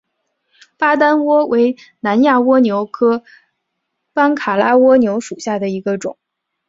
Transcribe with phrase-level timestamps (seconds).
[0.79, 3.23] 巴丹蜗为南亚蜗牛科
[4.13, 6.17] 班卡拉蜗牛属下的一个种。